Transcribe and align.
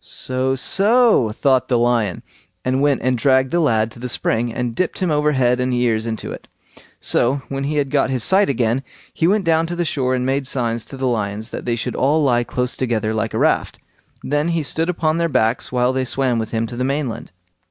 "So, 0.00 0.54
so!" 0.54 1.32
thought 1.32 1.68
the 1.68 1.76
lion, 1.78 2.22
and 2.64 2.80
went 2.80 3.02
and 3.02 3.18
dragged 3.18 3.50
the 3.50 3.60
lad 3.60 3.90
to 3.90 3.98
the 3.98 4.08
spring, 4.08 4.50
and 4.50 4.74
dipped 4.74 5.00
him 5.00 5.10
over 5.10 5.32
head 5.32 5.60
and 5.60 5.74
ears 5.74 6.06
in 6.06 6.14
it. 6.22 6.48
So, 6.98 7.42
when 7.50 7.64
he 7.64 7.76
had 7.76 7.90
got 7.90 8.08
his 8.08 8.24
sight 8.24 8.48
again, 8.48 8.82
he 9.12 9.26
went 9.26 9.44
down 9.44 9.66
to 9.66 9.76
the 9.76 9.84
shore 9.84 10.14
and 10.14 10.24
made 10.24 10.46
signs 10.46 10.86
to 10.86 10.96
the 10.96 11.06
lions 11.06 11.50
that 11.50 11.66
they 11.66 11.76
should 11.76 11.94
all 11.94 12.24
lie 12.24 12.42
close 12.42 12.74
together 12.74 13.12
like 13.12 13.34
a 13.34 13.38
raft; 13.38 13.80
then 14.22 14.48
he 14.56 14.62
stood 14.62 14.88
upon 14.88 15.18
their 15.18 15.28
backs 15.28 15.70
while 15.70 15.92
they 15.92 16.06
swam 16.06 16.38
with 16.38 16.52
him 16.52 16.66
to 16.68 16.76
the 16.76 16.84
mainland. 16.84 17.30